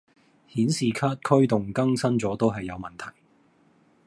[0.49, 3.11] 顯示卡驅動更新左都係有問題